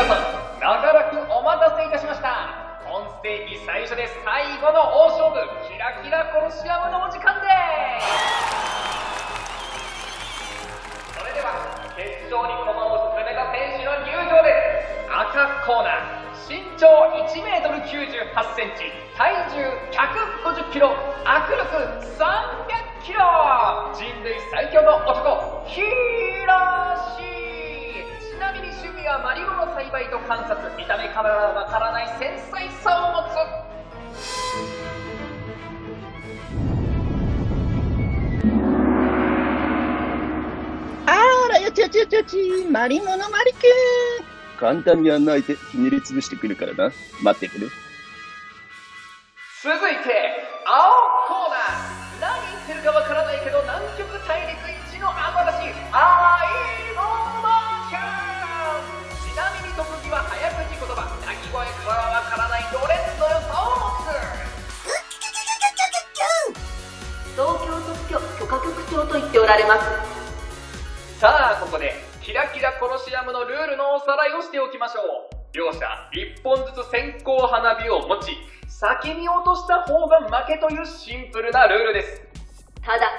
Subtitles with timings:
[0.00, 0.24] 皆さん、
[0.56, 2.80] 長らくお待たせいたしました。
[2.88, 4.80] 本ステージ最初で最後の
[5.12, 5.36] 大勝負、
[5.68, 7.44] キラキラコロシアムのお時間で
[8.00, 8.08] す。
[11.12, 11.52] それでは、
[12.00, 14.56] 決勝に駒を進めた選手の入場で
[14.88, 15.04] す。
[15.12, 16.48] 赤コーナー。
[16.48, 16.88] 身長
[17.20, 18.88] 1メートル98センチ、
[19.20, 20.96] 体重150キロ、
[21.28, 21.76] 握力
[22.16, 23.20] 300キロ、
[23.92, 26.56] 人類最強の男、ヒーロ
[27.20, 27.39] シち
[28.40, 33.36] なみに趣味はマリゴの栽培と観察、見た目からはわからない繊細さを持つ。
[41.06, 41.12] あ
[41.50, 43.60] らよちよちよちよち、マリモのマリくん。
[44.58, 46.90] 簡単に穴開いてひねり潰してくるからな。
[47.22, 47.66] 待ってくれ。
[49.62, 50.74] 続いて、青
[51.28, 52.00] コーナー。
[52.20, 54.56] 何言ってるかわからないけど、南極大陸
[54.88, 56.89] 一のアマダシ、アイロン
[69.50, 75.36] られますさあ、ここで、キラキラコロシアムのルールのおさらいをしておきましょう。
[75.52, 75.84] 両者、
[76.14, 82.22] 1本ずつ線香花火を持ち、先に落とした方が負けというシンプルなルールです。
[82.80, 83.12] ただ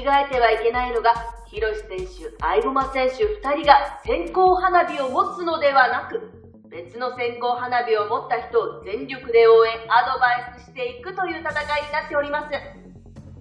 [0.00, 1.12] 間違えてはいけないのが
[1.50, 6.32] ヒロシ選手相駒選手2人が線香花火を持つのではなく
[6.70, 12.81] 別の線香花火を持った人を全力で応援アドバイスしていくという戦いになっております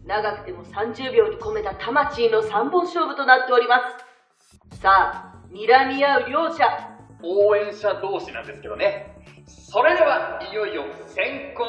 [0.06, 3.80] 長くても30秒に込めた魂の3本勝負となっておりま
[4.72, 4.82] す。
[4.82, 6.66] さあ睨み合う両者。
[7.24, 9.16] 応援者同士なんですけどね。
[9.48, 11.64] それでは、いよいよ線香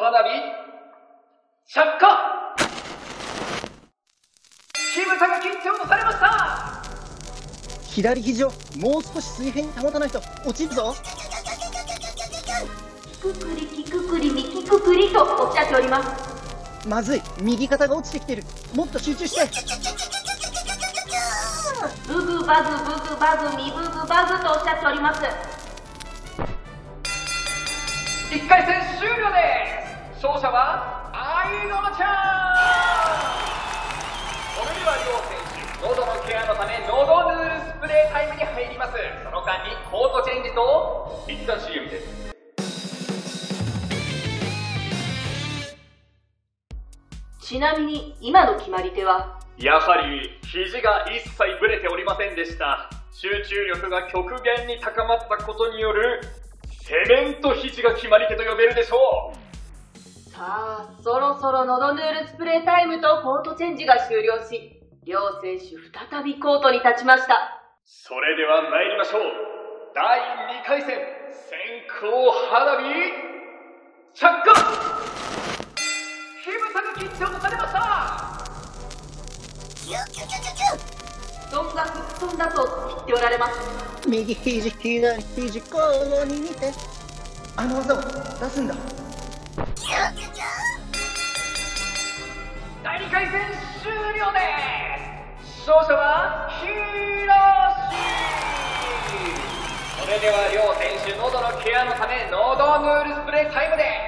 [0.00, 0.28] 花火、
[1.66, 2.54] 着火!
[4.74, 6.82] 火蓋が切って落とされました!
[7.90, 10.94] 左肘をもう少し水平に保たないと落ちるぞ。
[13.12, 16.27] キククリキククリミキククリとおっしゃっております
[16.88, 17.22] まずい。
[17.40, 18.44] 右肩が落ちてきてる。
[18.74, 19.48] もっと集中して。
[22.08, 25.20] ブグバグブグバグミブグバグとおっしゃっております
[28.32, 32.56] 1回戦終了です勝者はアイノマちゃん
[34.56, 42.37] それでは両選手喉のケアのため喉ヌールスプレータイムに入りますその間にコートチェンジと一旦 CM です
[47.58, 49.36] ちなみに今の決まり手は？
[49.58, 52.88] やはり肘が一切ぶれておりませんでした。
[53.10, 56.20] 集中力が極限に高まったことによる
[56.70, 59.32] セメント肘が決まり手と呼べるでしょ
[59.96, 59.98] う。
[60.30, 67.60] さあそろそろ喉ヌールスプレータイムとコートチェンジが終了し両選手再びコートに立ちました。
[67.84, 69.22] それでは参りましょう。
[69.96, 70.20] 第
[70.62, 71.58] 2回戦線
[71.90, 72.06] 香
[72.54, 72.86] 花火
[74.14, 75.67] 着火
[76.48, 77.78] 火蓋が切って落とされました
[81.48, 85.78] 布団が吹っ飛んだと言っておられます右肘、左肘、交
[86.10, 86.72] 互に見て。
[87.56, 88.06] あの技を出
[88.48, 88.74] すんだ。
[92.84, 93.40] 第2回戦
[93.82, 94.38] 終了で
[95.52, 97.34] す勝者はヒーロ
[97.90, 97.98] シ
[100.00, 104.07] それでは両選手喉のケアのため喉ヌールスプレータイムです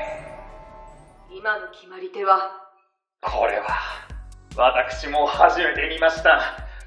[1.40, 2.52] 今の決まり手は？
[3.22, 3.68] これは
[4.58, 6.38] 私も初めて見ました。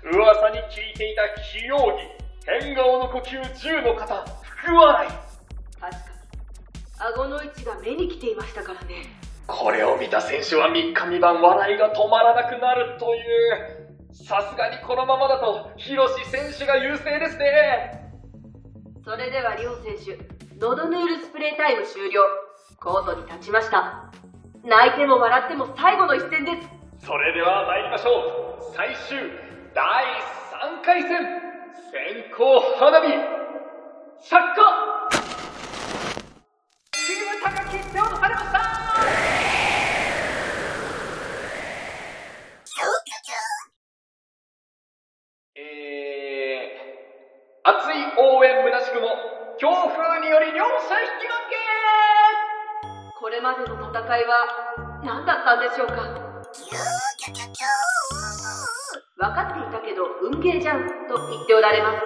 [0.03, 4.13] 噂に聞いていた器用技変顔の呼吸10の方
[4.44, 5.09] 福笑い。
[5.09, 7.13] 確かに。
[7.16, 9.08] 顎の位置が目に来ていましたからね。
[9.47, 14.13] これを見た選手は3日3晩笑いが止まらなくなるという。
[14.13, 18.13] さすがにこのままだとヒロシ選手が優勢ですね。
[19.03, 20.16] それでは両選手
[20.59, 22.22] 喉ヌールスプレータイム終了。
[22.80, 24.12] コートに立ちました
[24.63, 27.06] 泣いても笑っても最後の一戦です。
[27.06, 28.12] それでは参りましょ
[28.71, 28.74] う。
[28.74, 29.18] 最終
[29.75, 29.83] 第
[30.56, 31.12] 3回戦。
[31.92, 32.39] 線香
[32.80, 33.12] 花火。
[34.24, 34.39] 着火
[36.92, 37.04] 火
[37.44, 38.60] 蓋が切って落とされました
[45.56, 49.07] えー、熱い応援虚しくも
[49.60, 52.12] 強風により両者引き分け。
[53.24, 55.96] これまでの戦いは何だったんでしょうか？
[59.16, 62.02] 分かっていたけど運ゲーじゃんと言っておられます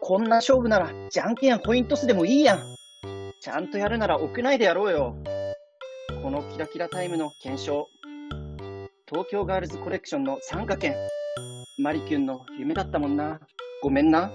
[0.00, 2.58] こんな勝負なら、じゃんけんやコイントスでもいいやん。
[3.40, 5.14] ちゃんとやるなら屋内でやろうよ。
[6.24, 7.86] このキラキラタイムの検証。
[9.08, 10.92] 東京ガールズコレクションの参加券。
[11.78, 13.38] マリキュンの夢だったもんな。
[13.80, 14.32] ごめんな。